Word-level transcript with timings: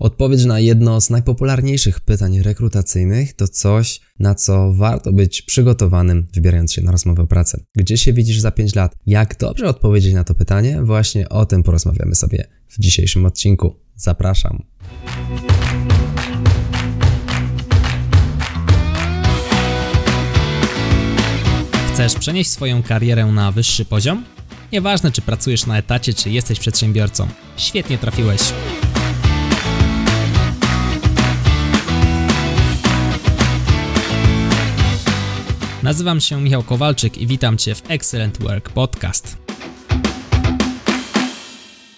Odpowiedź 0.00 0.44
na 0.44 0.60
jedno 0.60 1.00
z 1.00 1.10
najpopularniejszych 1.10 2.00
pytań 2.00 2.42
rekrutacyjnych 2.42 3.32
to 3.32 3.48
coś, 3.48 4.00
na 4.18 4.34
co 4.34 4.72
warto 4.72 5.12
być 5.12 5.42
przygotowanym, 5.42 6.26
wybierając 6.34 6.72
się 6.72 6.82
na 6.82 6.92
rozmowę 6.92 7.22
o 7.22 7.26
pracę. 7.26 7.60
Gdzie 7.76 7.96
się 7.98 8.12
widzisz 8.12 8.40
za 8.40 8.50
5 8.50 8.74
lat? 8.74 8.94
Jak 9.06 9.38
dobrze 9.38 9.68
odpowiedzieć 9.68 10.14
na 10.14 10.24
to 10.24 10.34
pytanie? 10.34 10.82
Właśnie 10.82 11.28
o 11.28 11.46
tym 11.46 11.62
porozmawiamy 11.62 12.14
sobie 12.14 12.44
w 12.68 12.80
dzisiejszym 12.80 13.26
odcinku. 13.26 13.76
Zapraszam. 13.96 14.62
Chcesz 21.92 22.14
przenieść 22.14 22.50
swoją 22.50 22.82
karierę 22.82 23.26
na 23.26 23.52
wyższy 23.52 23.84
poziom? 23.84 24.24
Nieważne, 24.72 25.12
czy 25.12 25.22
pracujesz 25.22 25.66
na 25.66 25.78
etacie, 25.78 26.14
czy 26.14 26.30
jesteś 26.30 26.58
przedsiębiorcą. 26.58 27.28
Świetnie 27.56 27.98
trafiłeś. 27.98 28.40
Nazywam 35.82 36.20
się 36.20 36.40
Michał 36.40 36.62
Kowalczyk 36.62 37.18
i 37.18 37.26
witam 37.26 37.58
Cię 37.58 37.74
w 37.74 37.90
Excellent 37.90 38.42
Work 38.42 38.70
Podcast. 38.70 39.36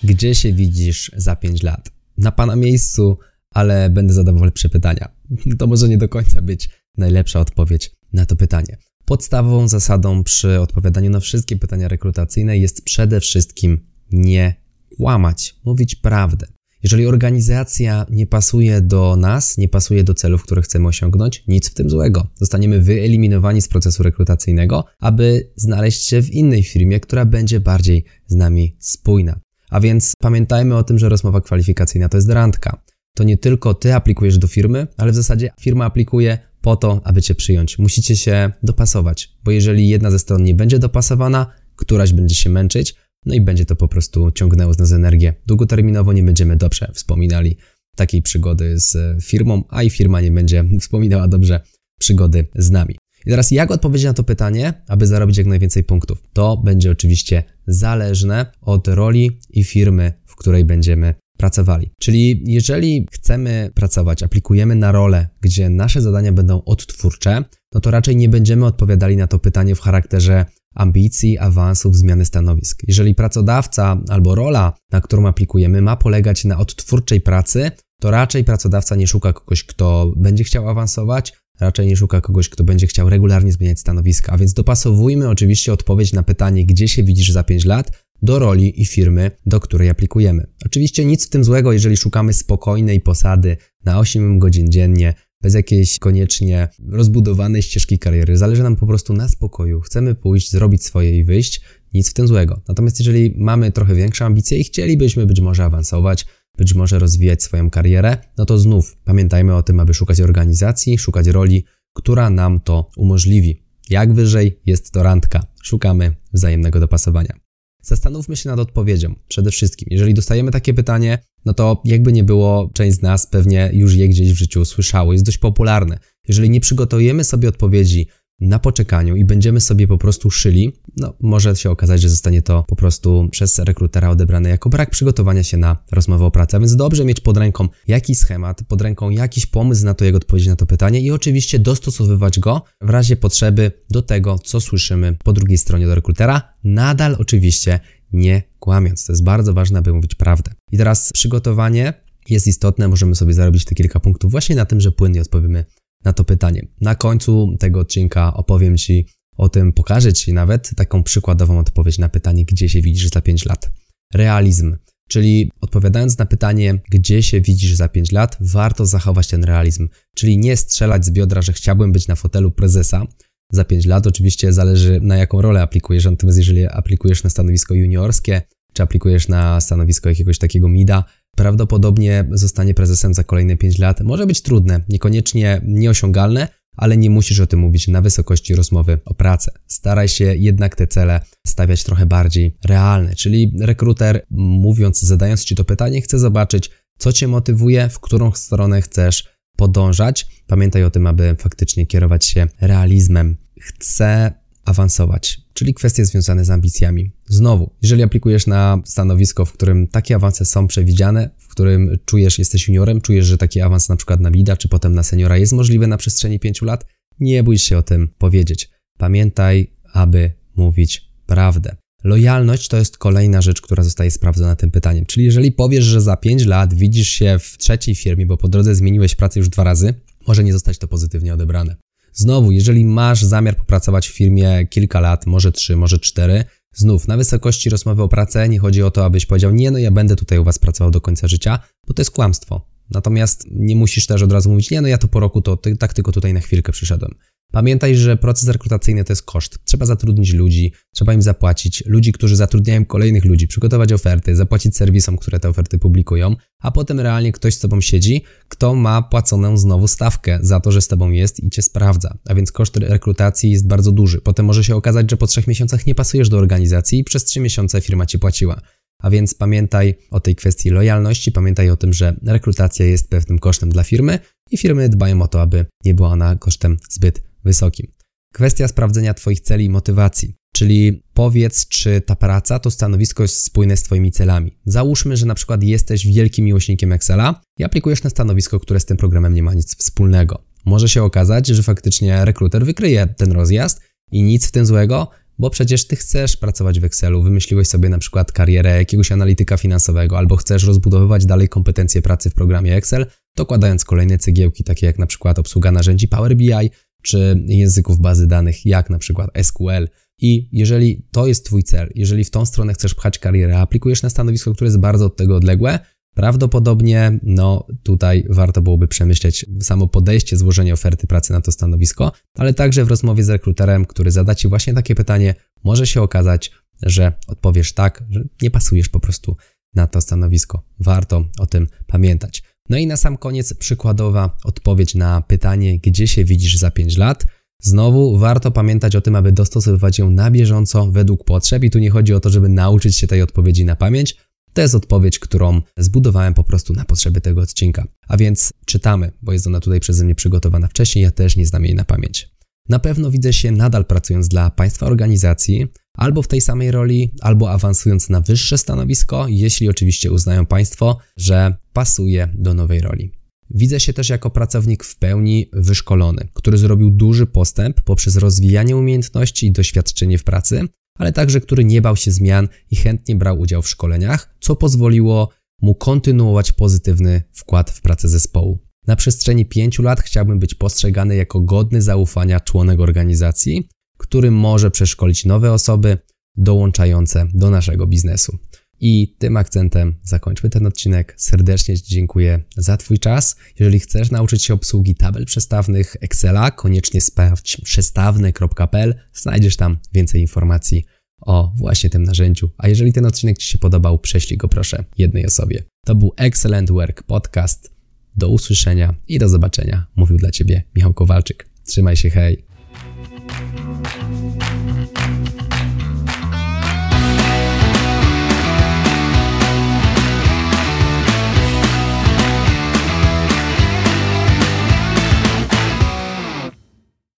Gdzie 0.03 0.35
się 0.35 0.53
widzisz 0.53 1.11
za 1.17 1.37
5 1.37 1.63
lat? 1.63 1.91
Na 2.19 2.33
Pana 2.33 2.57
miejscu, 2.57 3.19
ale 3.51 3.91
będę 3.91 4.15
zadawał 4.15 4.45
lepsze 4.45 4.69
pytania. 4.69 5.09
To 5.59 5.67
może 5.67 5.89
nie 5.89 5.99
do 5.99 6.09
końca 6.09 6.43
być 6.43 6.71
najlepsza 6.97 7.41
odpowiedź 7.41 7.91
na 8.13 8.27
to 8.27 8.37
pytanie. 8.37 8.79
Podstawową 9.05 9.69
zasadą 9.69 10.25
przy 10.25 10.61
odpowiadaniu 10.61 11.11
na 11.11 11.21
wszystkie 11.21 11.57
pytania 11.57 11.89
rekrutacyjne 11.89 12.59
jest 12.59 12.85
przede 12.85 13.21
wszystkim 13.21 13.87
nie 14.13 14.55
kłamać, 14.97 15.55
mówić 15.65 15.95
prawdę. 15.95 16.47
Jeżeli 16.83 17.07
organizacja 17.07 18.07
nie 18.11 18.27
pasuje 18.27 18.81
do 18.81 19.17
nas, 19.17 19.59
nie 19.59 19.69
pasuje 19.69 20.05
do 20.05 20.15
celów, 20.15 20.43
które 20.43 20.63
chcemy 20.63 20.89
osiągnąć, 20.89 21.45
nic 21.49 21.71
w 21.71 21.75
tym 21.75 21.91
złego. 21.91 22.27
Zostaniemy 22.35 22.81
wyeliminowani 22.81 23.63
z 23.63 23.69
procesu 23.69 24.03
rekrutacyjnego, 24.03 24.85
aby 25.01 25.51
znaleźć 25.57 26.09
się 26.09 26.23
w 26.23 26.31
innej 26.31 26.63
firmie, 26.63 27.01
która 27.01 27.25
będzie 27.25 27.61
bardziej 27.61 28.05
z 28.27 28.35
nami 28.35 28.77
spójna. 28.79 29.41
A 29.71 29.81
więc 29.81 30.13
pamiętajmy 30.19 30.77
o 30.77 30.83
tym, 30.83 30.99
że 30.99 31.09
rozmowa 31.09 31.41
kwalifikacyjna 31.41 32.09
to 32.09 32.17
jest 32.17 32.31
randka. 32.31 32.83
To 33.15 33.25
nie 33.25 33.39
tylko 33.39 33.75
ty 33.75 33.95
aplikujesz 33.95 34.39
do 34.39 34.47
firmy, 34.47 34.87
ale 34.97 35.13
w 35.13 35.15
zasadzie 35.15 35.51
firma 35.61 35.85
aplikuje 35.85 36.39
po 36.61 36.77
to, 36.77 37.01
aby 37.05 37.23
cię 37.23 37.35
przyjąć. 37.35 37.79
Musicie 37.79 38.17
się 38.17 38.53
dopasować, 38.63 39.33
bo 39.45 39.51
jeżeli 39.51 39.89
jedna 39.89 40.11
ze 40.11 40.19
stron 40.19 40.45
nie 40.45 40.55
będzie 40.55 40.79
dopasowana, 40.79 41.47
któraś 41.77 42.13
będzie 42.13 42.35
się 42.35 42.51
męczyć, 42.51 42.95
no 43.27 43.35
i 43.35 43.41
będzie 43.41 43.65
to 43.65 43.77
po 43.77 43.89
prostu 43.89 44.31
ciągnęło 44.31 44.75
z 44.75 44.79
nas 44.79 44.93
energię. 44.93 45.35
Długoterminowo 45.47 46.13
nie 46.13 46.23
będziemy 46.23 46.57
dobrze 46.57 46.91
wspominali 46.95 47.57
takiej 47.97 48.23
przygody 48.23 48.79
z 48.79 49.23
firmą, 49.25 49.63
a 49.69 49.83
i 49.83 49.91
firma 49.91 50.21
nie 50.21 50.31
będzie 50.31 50.65
wspominała 50.81 51.29
dobrze 51.29 51.61
przygody 51.99 52.47
z 52.57 52.71
nami. 52.71 52.97
I 53.27 53.31
teraz 53.31 53.51
jak 53.51 53.71
odpowiedzieć 53.71 54.07
na 54.07 54.13
to 54.13 54.25
pytanie, 54.25 54.83
aby 54.89 55.07
zarobić 55.07 55.39
jak 55.39 55.47
najwięcej 55.47 55.85
punktów? 55.85 56.23
To 56.33 56.57
będzie 56.57 56.91
oczywiście 56.91 57.43
zależne 57.67 58.47
od 58.61 58.89
roli 58.89 59.41
i 59.51 59.65
firmy, 59.65 60.13
w 60.27 60.37
której 60.37 60.65
będziemy 60.65 61.15
pracowali. 61.37 61.91
Czyli 62.01 62.43
jeżeli 62.47 63.07
chcemy 63.13 63.71
pracować, 63.75 64.23
aplikujemy 64.23 64.75
na 64.75 64.93
rolę, 64.93 65.29
gdzie 65.41 65.69
nasze 65.69 66.01
zadania 66.01 66.33
będą 66.33 66.65
odtwórcze, 66.65 67.45
no 67.75 67.81
to 67.81 67.91
raczej 67.91 68.17
nie 68.17 68.29
będziemy 68.29 68.67
odpowiadali 68.67 69.17
na 69.17 69.27
to 69.27 69.39
pytanie 69.39 69.75
w 69.75 69.81
charakterze 69.81 70.47
ambicji, 70.75 71.39
awansów, 71.39 71.97
zmiany 71.97 72.25
stanowisk. 72.25 72.83
Jeżeli 72.89 73.15
pracodawca 73.15 74.01
albo 74.09 74.35
rola, 74.35 74.73
na 74.91 75.01
którą 75.01 75.27
aplikujemy, 75.27 75.83
ma 75.83 75.97
polegać 75.97 76.45
na 76.45 76.59
odtwórczej 76.59 77.21
pracy, 77.21 77.71
to 78.01 78.11
raczej 78.11 78.45
pracodawca 78.45 78.97
nie 78.97 79.07
szuka 79.07 79.33
kogoś, 79.33 79.65
kto 79.65 80.13
będzie 80.17 80.45
chciał 80.45 80.69
awansować, 80.69 81.33
raczej 81.61 81.87
nie 81.87 81.97
szuka 81.97 82.21
kogoś, 82.21 82.49
kto 82.49 82.65
będzie 82.65 82.87
chciał 82.87 83.09
regularnie 83.09 83.53
zmieniać 83.53 83.81
stanowiska. 83.81 84.33
A 84.33 84.39
więc 84.39 84.53
dopasowujmy 84.53 85.29
oczywiście 85.29 85.73
odpowiedź 85.73 86.13
na 86.13 86.23
pytanie, 86.23 86.67
gdzie 86.67 86.89
się 86.89 87.03
widzisz 87.03 87.33
za 87.33 87.45
5 87.45 87.65
lat, 87.65 88.03
do 88.23 88.39
roli 88.39 88.83
i 88.83 88.87
firmy, 88.87 89.31
do 89.47 89.61
której 89.61 89.89
aplikujemy. 89.89 90.47
Oczywiście 90.67 91.05
nic 91.05 91.27
w 91.27 91.31
tym 91.31 91.45
złego, 91.45 91.73
jeżeli 91.73 91.97
szukamy 91.97 92.33
spokojnej 92.33 93.01
posady 93.01 93.57
na 93.85 93.99
8 93.99 94.39
godzin 94.39 94.71
dziennie, 94.71 95.15
bez 95.43 95.55
jakiejś 95.55 95.99
koniecznie 95.99 96.69
rozbudowanej 96.89 97.63
ścieżki 97.63 97.99
kariery. 97.99 98.37
Zależy 98.37 98.63
nam 98.63 98.77
po 98.77 98.87
prostu 98.87 99.13
na 99.13 99.29
spokoju. 99.29 99.81
Chcemy 99.81 100.15
pójść, 100.15 100.51
zrobić 100.51 100.85
swoje 100.85 101.19
i 101.19 101.25
wyjść. 101.25 101.61
Nic 101.95 102.11
w 102.11 102.15
tym 102.15 102.29
złego. 102.29 102.63
Natomiast 102.69 103.01
jeżeli 103.01 103.35
mamy 103.37 103.73
trochę 103.73 103.95
większe 103.95 104.25
ambicje 104.25 104.59
i 104.59 104.65
chcielibyśmy 104.65 105.27
być 105.27 105.41
może 105.41 105.65
awansować, 105.65 106.27
być 106.59 106.75
może 106.75 106.99
rozwijać 106.99 107.43
swoją 107.43 107.71
karierę, 107.71 108.17
no 108.39 108.45
to 108.45 108.59
znów 108.59 108.97
pamiętajmy 109.05 109.55
o 109.55 109.63
tym, 109.63 109.81
aby 109.81 109.95
szukać 109.95 110.21
organizacji, 110.21 110.99
szukać 110.99 111.27
roli, 111.27 111.65
która 111.95 112.31
nam 112.31 112.61
to 112.61 112.91
umożliwi. 112.97 113.63
Jak 113.91 114.15
wyżej 114.15 114.61
jest 114.67 114.91
to 114.91 115.03
randka. 115.03 115.47
Szukamy 115.63 116.17
wzajemnego 116.33 116.81
dopasowania. 116.81 117.35
Zastanówmy 117.83 118.37
się 118.37 118.49
nad 118.49 118.59
odpowiedzią. 118.59 119.15
Przede 119.29 119.51
wszystkim, 119.51 119.89
jeżeli 119.91 120.15
dostajemy 120.15 120.51
takie 120.51 120.75
pytanie, 120.75 121.19
no 121.45 121.55
to 121.55 121.83
jakby 121.85 122.13
nie 122.13 122.25
było, 122.25 122.71
część 122.75 122.97
z 122.97 123.03
nas 123.03 123.27
pewnie 123.27 123.71
już 123.73 123.95
je 123.95 124.09
gdzieś 124.09 124.33
w 124.33 124.37
życiu 124.37 124.65
słyszało, 124.65 125.13
jest 125.13 125.25
dość 125.25 125.39
popularne. 125.39 125.99
Jeżeli 126.29 126.51
nie 126.51 126.61
przygotujemy 126.61 127.25
sobie 127.25 127.49
odpowiedzi 127.49 128.07
na 128.43 128.59
poczekaniu 128.59 129.17
i 129.17 129.25
będziemy 129.25 129.61
sobie 129.61 129.89
po 129.89 129.99
prostu 129.99 130.31
szyli, 130.31 130.73
no 130.97 131.17
może 131.21 131.57
się 131.57 131.71
okazać, 131.71 132.03
że 132.03 132.09
zostanie 132.09 132.43
to 132.43 132.65
po 132.69 132.77
prostu 132.77 133.29
przez 133.31 133.59
rekrutera 133.59 134.11
odebrane 134.11 134.49
jako 134.49 134.69
brak 134.69 134.91
przygotowania 134.91 135.43
się 135.43 135.57
na 135.57 135.77
rozmowę 135.93 136.25
o 136.25 136.31
pracę. 136.31 136.57
A 136.57 136.61
więc 136.61 136.77
dobrze 136.77 137.05
mieć 137.05 137.21
pod 137.21 137.37
ręką 137.37 137.69
jakiś 137.89 138.19
schemat, 138.19 138.63
pod 138.69 138.83
ręką 138.83 139.11
jakiś 139.11 139.47
pomysł 139.47 139.85
na 139.85 139.95
to, 139.95 140.05
jak 140.05 140.15
odpowiedzieć 140.15 140.49
na 140.49 140.57
to 140.57 140.67
pytanie 140.67 141.01
i 141.01 141.11
oczywiście 141.11 141.59
dostosowywać 141.59 142.39
go 142.39 142.63
w 142.81 142.91
razie 142.91 143.17
potrzeby 143.17 143.73
do 143.91 144.03
tego, 144.03 144.39
co 144.39 144.61
słyszymy 144.61 145.17
po 145.25 145.33
drugiej 145.33 145.59
stronie 145.59 145.87
do 145.87 145.95
rekrutera, 145.95 146.55
nadal 146.65 147.17
oczywiście 147.19 147.81
nie 148.13 148.43
kłamiąc. 148.59 149.07
To 149.07 149.13
jest 149.13 149.25
bardzo 149.25 149.55
ważne, 149.55 149.79
aby 149.79 149.93
mówić 149.93 150.15
prawdę. 150.15 150.53
I 150.73 150.79
teraz 150.79 151.13
przygotowanie 151.13 151.95
jest 152.29 152.47
istotne, 152.47 152.89
możemy 152.89 153.15
sobie 153.15 153.35
zarobić 153.35 153.65
te 153.65 153.75
kilka 153.75 154.01
punktów 154.01 154.31
właśnie 154.31 154.57
na 154.57 154.65
tym, 154.65 154.81
że 154.81 154.93
płynnie 154.93 155.21
odpowiemy 155.21 155.65
na 156.05 156.13
to 156.13 156.25
pytanie. 156.25 156.67
Na 156.81 156.95
końcu 156.95 157.57
tego 157.59 157.81
odcinka 157.81 158.35
opowiem 158.35 158.77
Ci 158.77 159.07
o 159.37 159.49
tym, 159.49 159.73
pokażę 159.73 160.13
Ci 160.13 160.33
nawet 160.33 160.71
taką 160.77 161.03
przykładową 161.03 161.59
odpowiedź 161.59 161.99
na 161.99 162.09
pytanie, 162.09 162.45
gdzie 162.45 162.69
się 162.69 162.83
widzisz 162.83 163.09
za 163.09 163.21
5 163.21 163.45
lat. 163.45 163.71
Realizm. 164.15 164.77
Czyli 165.09 165.51
odpowiadając 165.61 166.19
na 166.19 166.27
pytanie, 166.27 166.81
gdzie 166.91 167.23
się 167.23 167.41
widzisz 167.41 167.75
za 167.75 167.89
5 167.89 168.13
lat, 168.13 168.37
warto 168.41 168.87
zachować 168.87 169.29
ten 169.29 169.45
realizm. 169.45 169.89
Czyli 170.15 170.39
nie 170.39 170.57
strzelać 170.57 171.05
z 171.05 171.11
biodra, 171.11 171.43
że 171.43 171.53
chciałbym 171.53 171.93
być 171.93 172.09
na 172.09 172.17
fotelu 172.17 172.51
prezesa 172.51 173.07
za 173.53 173.65
5 173.65 173.87
lat. 173.87 174.07
Oczywiście 174.07 174.53
zależy 174.53 175.01
na 175.03 175.17
jaką 175.17 175.43
rolę 175.43 175.63
aplikujesz. 175.63 176.05
Natomiast 176.05 176.39
jeżeli 176.39 176.67
aplikujesz 176.67 177.25
na 177.25 177.31
stanowisko 177.31 177.75
juniorskie, 177.75 178.43
czy 178.73 178.83
aplikujesz 178.83 179.29
na 179.29 179.61
stanowisko 179.61 180.09
jakiegoś 180.09 180.39
takiego 180.39 180.69
mida, 180.69 181.05
prawdopodobnie 181.37 182.29
zostanie 182.31 182.75
prezesem 182.75 183.15
za 183.15 183.25
kolejne 183.25 183.57
5 183.57 183.79
lat. 183.79 184.01
Może 184.01 184.27
być 184.27 184.43
trudne, 184.43 184.81
niekoniecznie 184.89 185.61
nieosiągalne, 185.65 186.49
ale 186.77 186.97
nie 186.97 187.11
musisz 187.11 187.41
o 187.41 187.47
tym 187.47 187.61
mówić 187.61 187.89
na 187.89 188.01
wysokości 188.01 188.55
rozmowy 188.55 188.99
o 189.05 189.15
pracę. 189.15 189.53
Staraj 189.67 190.09
się 190.09 190.25
jednak 190.25 190.77
te 190.77 190.87
cele 190.87 191.21
stawiać 191.47 191.85
trochę 191.85 192.07
bardziej 192.07 192.57
realne, 192.65 193.15
czyli 193.15 193.53
rekruter, 193.61 194.27
mówiąc, 194.31 195.01
zadając 195.01 195.45
ci 195.45 195.55
to 195.55 195.65
pytanie, 195.65 196.03
chce 196.03 196.19
zobaczyć, 196.19 196.71
co 196.99 197.13
cię 197.13 197.29
motywuje, 197.29 197.89
w 197.89 198.01
którą 198.01 198.33
stronę 198.33 198.83
chcesz 198.83 199.29
podążać. 199.57 200.42
Pamiętaj 200.53 200.85
o 200.85 200.91
tym, 200.91 201.07
aby 201.07 201.37
faktycznie 201.39 201.87
kierować 201.87 202.25
się 202.25 202.47
realizmem. 202.61 203.37
Chcę 203.61 204.33
awansować, 204.65 205.41
czyli 205.55 205.75
kwestie 205.75 206.05
związane 206.05 206.45
z 206.45 206.51
ambicjami. 206.51 207.11
Znowu, 207.27 207.71
jeżeli 207.83 208.03
aplikujesz 208.03 208.47
na 208.47 208.83
stanowisko, 208.85 209.45
w 209.45 209.53
którym 209.53 209.87
takie 209.87 210.15
awanse 210.15 210.45
są 210.45 210.67
przewidziane, 210.67 211.31
w 211.39 211.49
którym 211.49 211.99
czujesz, 212.05 212.39
jesteś 212.39 212.69
juniorem, 212.69 213.01
czujesz, 213.01 213.27
że 213.27 213.39
taki 213.39 213.61
awans 213.61 213.89
na 213.89 213.97
przykład 213.97 214.21
na 214.21 214.31
bida, 214.31 214.57
czy 214.57 214.69
potem 214.69 214.95
na 214.95 215.03
seniora 215.03 215.39
jest 215.39 215.53
możliwy 215.53 215.87
na 215.87 215.97
przestrzeni 215.97 216.39
5 216.39 216.63
lat, 216.63 216.87
nie 217.21 217.43
bój 217.43 217.59
się 217.59 217.79
o 217.79 217.83
tym 217.83 218.09
powiedzieć. 218.19 218.71
Pamiętaj, 218.99 219.73
aby 219.93 220.33
mówić 220.57 221.13
prawdę. 221.27 221.77
Lojalność 222.05 222.69
to 222.69 222.77
jest 222.77 222.99
kolejna 222.99 223.43
rzecz, 223.43 223.61
która 223.61 223.83
zostaje 223.83 224.11
sprawdzona 224.11 224.57
tym 224.57 224.71
pytaniem. 224.71 225.07
Czyli 225.07 225.27
jeżeli 225.27 225.53
powiesz, 225.53 225.85
że 225.85 226.01
za 226.01 226.17
5 226.17 226.47
lat 226.47 226.75
widzisz 226.75 227.09
się 227.09 227.39
w 227.39 227.59
trzeciej 227.59 227.95
firmie, 227.95 228.27
bo 228.27 228.37
po 228.37 228.49
drodze 228.49 228.75
zmieniłeś 228.75 229.15
pracę 229.15 229.41
już 229.41 229.49
dwa 229.49 229.65
razy, 229.65 229.95
może 230.27 230.45
nie 230.45 230.53
zostać 230.53 230.79
to 230.79 230.89
pozytywnie 230.89 231.35
odebrane. 231.35 231.77
Znowu, 232.13 232.51
jeżeli 232.51 232.85
masz 232.85 233.23
zamiar 233.23 233.57
popracować 233.57 234.09
w 234.09 234.13
firmie 234.13 234.67
kilka 234.67 235.01
lat, 235.01 235.27
może 235.27 235.53
trzy, 235.53 235.77
może 235.77 235.99
cztery, 235.99 236.45
znów 236.75 237.09
na 237.09 237.17
wysokości 237.17 237.71
rozmowy 237.71 238.03
o 238.03 238.09
pracę 238.09 238.49
nie 238.49 238.59
chodzi 238.59 238.83
o 238.83 238.91
to, 238.91 239.05
abyś 239.05 239.27
powiedział, 239.27 239.55
nie, 239.55 239.71
no 239.71 239.79
ja 239.79 239.91
będę 239.91 240.17
tutaj 240.17 240.39
u 240.39 240.45
was 240.45 240.59
pracował 240.59 240.91
do 240.91 241.01
końca 241.01 241.29
życia, 241.29 241.59
bo 241.87 241.95
to 241.95 242.01
jest 242.01 242.11
kłamstwo. 242.11 242.67
Natomiast 242.91 243.47
nie 243.51 243.77
musisz 243.77 244.07
też 244.07 244.23
od 244.23 244.33
razu 244.33 244.51
mówić, 244.51 244.71
nie, 244.71 244.81
no 244.81 244.89
ja 244.89 244.99
to 244.99 245.09
po 245.09 245.21
roku 245.21 245.41
to 245.41 245.59
tak 245.79 245.95
tylko 245.95 246.13
tutaj 246.13 246.35
na 246.35 246.41
chwilkę 246.41 246.73
przyszedłem. 246.73 247.15
Pamiętaj, 247.53 247.97
że 247.97 248.17
proces 248.17 248.49
rekrutacyjny 248.49 249.05
to 249.05 249.13
jest 249.13 249.23
koszt. 249.23 249.59
Trzeba 249.65 249.87
zatrudnić 249.87 250.33
ludzi, 250.33 250.73
trzeba 250.95 251.15
im 251.15 251.23
zapłacić, 251.23 251.85
ludzi, 251.87 252.13
którzy 252.13 252.37
zatrudniają 252.37 252.85
kolejnych 252.85 253.25
ludzi, 253.25 253.49
przygotować 253.49 253.93
oferty, 253.93 254.37
zapłacić 254.37 254.77
serwisom, 254.77 255.17
które 255.17 255.41
te 255.41 255.49
oferty 255.49 255.79
publikują, 255.79 256.37
a 256.63 256.71
potem 256.71 257.01
realnie 257.01 257.33
ktoś 257.33 257.55
z 257.55 257.59
tobą 257.59 257.81
siedzi, 257.81 258.23
kto 258.49 258.75
ma 258.75 259.03
płaconą 259.03 259.57
znowu 259.57 259.89
stawkę 259.89 260.39
za 260.43 260.61
to, 260.61 260.73
że 260.73 260.81
z 260.81 260.89
tobą 260.89 261.11
jest 261.11 261.45
i 261.45 261.51
cię 261.51 261.63
sprawdza. 261.63 262.19
A 262.29 262.35
więc 262.35 262.53
koszt 262.53 262.77
rekrutacji 262.77 263.51
jest 263.51 263.67
bardzo 263.67 263.93
duży. 263.93 264.21
Potem 264.21 264.47
może 264.47 264.65
się 264.65 264.77
okazać, 264.77 265.11
że 265.11 265.17
po 265.17 265.27
trzech 265.27 265.47
miesiącach 265.47 265.87
nie 265.87 265.95
pasujesz 265.95 266.29
do 266.29 266.39
organizacji 266.39 266.99
i 266.99 267.05
przez 267.05 267.25
trzy 267.25 267.41
miesiące 267.41 267.81
firma 267.81 268.07
ci 268.07 268.19
płaciła. 268.19 268.61
A 268.99 269.11
więc 269.11 269.35
pamiętaj 269.35 269.95
o 270.11 270.21
tej 270.21 270.35
kwestii 270.35 270.71
lojalności, 270.71 271.33
pamiętaj 271.33 271.71
o 271.71 271.77
tym, 271.77 271.93
że 271.93 272.17
rekrutacja 272.27 272.87
jest 272.87 273.11
pewnym 273.11 273.39
kosztem 273.39 273.71
dla 273.71 273.85
firmy 273.85 274.19
i 274.51 274.59
firmy 274.59 274.89
dbają 274.89 275.23
o 275.23 275.29
to, 275.29 275.43
aby 275.43 275.67
nie 275.85 275.95
była 275.95 276.09
ona 276.09 276.37
kosztem 276.37 276.77
zbyt 276.91 277.32
wysokim. 277.45 277.93
Kwestia 278.33 278.69
sprawdzenia 278.69 279.15
Twoich 279.15 279.41
celi 279.41 279.65
i 279.65 279.71
motywacji, 279.71 280.37
czyli 280.53 281.03
powiedz, 281.15 281.69
czy 281.69 282.01
ta 282.01 282.17
praca, 282.17 282.59
to 282.59 282.71
stanowisko 282.71 283.23
jest 283.23 283.43
spójne 283.43 283.77
z 283.77 283.83
Twoimi 283.83 284.13
celami. 284.13 284.59
Załóżmy, 284.65 285.17
że 285.17 285.27
na 285.27 285.35
przykład 285.35 285.63
jesteś 285.63 286.07
wielkim 286.07 286.45
miłośnikiem 286.45 286.93
Excela 286.93 287.41
i 287.59 287.65
aplikujesz 287.65 288.03
na 288.03 288.11
stanowisko, 288.11 288.61
które 288.61 288.81
z 288.81 288.85
tym 288.85 288.97
programem 288.97 289.35
nie 289.35 289.43
ma 289.43 289.55
nic 289.55 289.77
wspólnego. 289.77 290.45
Może 290.65 290.89
się 290.89 291.03
okazać, 291.03 291.47
że 291.47 291.63
faktycznie 291.63 292.25
rekruter 292.25 292.65
wykryje 292.65 293.07
ten 293.17 293.33
rozjazd 293.33 293.81
i 294.13 294.23
nic 294.23 294.47
w 294.47 294.51
tym 294.51 294.67
złego, 294.67 295.09
bo 295.39 295.51
przecież 295.51 295.87
ty 295.87 295.97
chcesz 295.97 296.37
pracować 296.37 296.81
w 296.81 296.85
Excelu, 296.85 297.23
wymyśliłeś 297.23 297.69
sobie 297.69 297.89
na 297.89 297.99
przykład 297.99 298.33
karierę 298.33 298.77
jakiegoś 298.77 299.13
analityka 299.13 299.57
finansowego, 299.57 300.19
albo 300.19 300.37
chcesz 300.37 300.65
rozbudowywać 300.65 301.27
dalej 301.27 301.49
kompetencje 301.49 302.03
pracy 302.03 302.31
w 302.31 302.35
programie 302.35 302.77
Excel, 302.77 303.07
dokładając 303.37 303.85
kolejne 303.85 304.19
cegiełki, 304.19 304.65
takie 304.65 304.87
jak 304.87 304.99
na 304.99 305.07
przykład 305.07 305.39
obsługa 305.39 305.73
narzędzi 305.73 306.09
Power 306.09 306.37
BI, 306.37 306.71
czy 307.03 307.45
języków 307.47 308.01
bazy 308.01 308.27
danych, 308.27 308.67
jak 308.67 308.91
na 308.91 308.99
przykład 308.99 309.31
SQL. 309.43 309.89
I 310.19 310.49
jeżeli 310.53 311.07
to 311.11 311.27
jest 311.27 311.47
Twój 311.47 311.65
cel, 311.65 311.91
jeżeli 311.95 312.25
w 312.25 312.31
tą 312.31 312.47
stronę 312.47 312.75
chcesz 312.75 312.95
pchać 312.95 313.19
karierę, 313.19 313.59
aplikujesz 313.59 314.03
na 314.03 314.11
stanowisko, 314.11 314.55
które 314.55 314.67
jest 314.67 314.81
bardzo 314.81 315.07
od 315.07 315.17
tego 315.17 315.37
odległe, 315.37 315.79
Prawdopodobnie, 316.15 317.19
no 317.23 317.67
tutaj 317.83 318.27
warto 318.31 318.63
byłoby 318.63 318.89
przemyśleć 318.89 319.47
samo 319.61 319.89
podejście, 319.89 320.37
złożenie 320.37 320.73
oferty 320.73 321.07
pracy 321.07 321.33
na 321.33 321.41
to 321.41 321.53
stanowisko, 321.53 322.13
ale 322.35 322.55
także 322.55 322.85
w 322.85 322.89
rozmowie 322.89 323.25
z 323.25 323.29
rekruterem, 323.29 323.85
który 323.85 324.11
zada 324.11 324.35
Ci 324.35 324.49
właśnie 324.49 324.75
takie 324.75 324.95
pytanie, 324.95 325.35
może 325.65 325.87
się 325.87 326.03
okazać, 326.03 326.53
że 326.83 327.13
odpowiesz 327.27 327.73
tak, 327.73 328.05
że 328.11 328.25
nie 328.43 328.51
pasujesz 328.51 328.89
po 328.89 329.01
prostu 329.01 329.37
na 329.75 329.87
to 329.87 330.01
stanowisko. 330.01 330.63
Warto 330.79 331.25
o 331.39 331.47
tym 331.47 331.67
pamiętać. 331.87 332.43
No 332.69 332.79
i 332.79 332.87
na 332.87 332.97
sam 332.97 333.17
koniec 333.17 333.55
przykładowa 333.55 334.37
odpowiedź 334.45 334.95
na 334.95 335.23
pytanie, 335.23 335.79
gdzie 335.79 336.09
się 336.09 336.25
widzisz 336.25 336.59
za 336.59 336.71
5 336.71 336.97
lat. 336.97 337.27
Znowu 337.63 338.19
warto 338.19 338.51
pamiętać 338.51 338.97
o 338.97 339.01
tym, 339.01 339.17
aby 339.17 339.33
dostosowywać 339.33 339.99
ją 339.99 340.11
na 340.11 340.31
bieżąco 340.31 340.87
według 340.87 341.25
potrzeb 341.25 341.65
i 341.65 341.71
tu 341.71 341.79
nie 341.79 341.91
chodzi 341.91 342.15
o 342.15 342.21
to, 342.21 342.31
żeby 342.31 342.49
nauczyć 342.49 342.97
się 342.97 343.07
tej 343.07 343.23
odpowiedzi 343.23 343.65
na 343.65 343.77
pamięć, 343.77 344.17
to 344.53 344.61
jest 344.63 344.75
odpowiedź, 344.75 345.19
którą 345.19 345.61
zbudowałem 345.77 346.35
po 346.35 346.45
prostu 346.45 346.73
na 346.73 346.85
potrzeby 346.85 347.21
tego 347.21 347.41
odcinka. 347.41 347.87
A 348.09 348.17
więc 348.17 348.53
czytamy, 348.67 349.13
bo 349.23 349.33
jest 349.33 349.47
ona 349.47 349.61
tutaj 349.61 349.81
przeze 349.81 350.05
mnie 350.05 350.15
przygotowana 350.15 350.69
wcześniej, 350.69 351.03
ja 351.03 351.11
też 351.11 351.37
nie 351.37 351.47
znam 351.47 351.65
jej 351.65 351.75
na 351.75 351.85
pamięć. 351.85 352.31
Na 352.69 352.79
pewno 352.79 353.11
widzę 353.11 353.33
się 353.33 353.53
nadal 353.53 353.85
pracując 353.85 354.29
dla 354.29 354.51
państwa 354.51 354.87
organizacji, 354.87 355.67
albo 355.97 356.23
w 356.23 356.29
tej 356.29 356.41
samej 356.41 356.71
roli, 356.71 357.15
albo 357.21 357.51
awansując 357.51 358.11
na 358.11 358.21
wyższe 358.21 358.59
stanowisko, 358.59 359.27
jeśli 359.29 359.69
oczywiście 359.69 360.13
uznają 360.13 360.47
państwo, 360.47 360.99
że 361.17 361.57
pasuje 361.73 362.29
do 362.35 362.55
nowej 362.55 362.81
roli. 362.81 363.13
Widzę 363.51 363.81
się 363.81 363.93
też 363.93 364.09
jako 364.09 364.31
pracownik 364.31 364.85
w 364.85 364.97
pełni 364.97 365.51
wyszkolony, 365.53 366.29
który 366.35 366.59
zrobił 366.59 366.91
duży 366.91 367.27
postęp 367.27 367.81
poprzez 367.81 368.17
rozwijanie 368.17 368.77
umiejętności 368.77 369.47
i 369.47 369.53
doświadczenie 369.53 370.19
w 370.19 370.25
pracy, 370.25 370.69
ale 370.99 371.13
także 371.13 371.41
który 371.41 371.65
nie 371.65 371.83
bał 371.83 371.97
się 371.97 372.11
zmian 372.11 372.49
i 372.71 372.77
chętnie 372.77 373.17
brał 373.17 373.41
udział 373.41 373.63
w 373.63 373.69
szkoleniach, 373.69 374.35
co 374.41 374.57
pozwoliło 374.57 375.29
mu 375.63 375.75
kontynuować 375.75 376.53
pozytywny 376.53 377.23
wkład 377.33 377.71
w 377.71 377.81
pracę 377.81 378.09
zespołu. 378.09 378.59
Na 378.87 378.97
przestrzeni 378.97 379.47
pięciu 379.47 379.83
lat 379.83 380.01
chciałbym 380.01 380.39
być 380.39 380.55
postrzegany 380.55 381.17
jako 381.17 381.41
godny 381.41 381.83
zaufania 381.83 382.41
członek 382.41 382.81
organizacji, 382.81 383.69
który 384.03 384.31
może 384.31 384.71
przeszkolić 384.71 385.25
nowe 385.25 385.53
osoby 385.53 385.99
dołączające 386.37 387.27
do 387.35 387.51
naszego 387.51 387.87
biznesu. 387.87 388.39
I 388.81 389.17
tym 389.19 389.37
akcentem 389.37 389.95
zakończmy 390.03 390.51
ten 390.51 390.67
odcinek. 390.67 391.15
Serdecznie 391.17 391.79
Ci 391.79 391.85
dziękuję 391.85 392.43
za 392.57 392.77
Twój 392.77 392.99
czas. 392.99 393.37
Jeżeli 393.59 393.81
chcesz 393.81 394.11
nauczyć 394.11 394.45
się 394.45 394.55
obsługi 394.55 394.95
tabel 394.95 395.25
przestawnych 395.25 395.97
Excela, 396.01 396.51
koniecznie 396.51 397.01
sprawdź 397.01 397.61
przestawne.pl. 397.65 398.95
Znajdziesz 399.13 399.57
tam 399.57 399.77
więcej 399.93 400.21
informacji 400.21 400.85
o 401.21 401.53
właśnie 401.57 401.91
tym 401.91 402.03
narzędziu. 402.03 402.51
A 402.59 402.69
jeżeli 402.69 402.93
ten 402.93 403.07
odcinek 403.07 403.39
Ci 403.39 403.49
się 403.49 403.59
podobał, 403.59 403.99
prześlij 403.99 404.39
go 404.39 404.49
proszę 404.49 404.85
jednej 404.99 405.27
osobie. 405.27 405.63
To 405.87 405.95
był 405.95 406.13
Excellent 406.17 406.71
Work 406.71 407.03
Podcast. 407.03 407.73
Do 408.17 408.29
usłyszenia 408.29 408.95
i 409.09 409.19
do 409.19 409.29
zobaczenia. 409.29 409.87
Mówił 409.97 410.17
dla 410.17 410.31
Ciebie 410.31 410.63
Michał 410.77 410.95
Kowalczyk. 410.95 411.49
Trzymaj 411.67 411.97
się, 411.97 412.11
hej. 412.11 412.52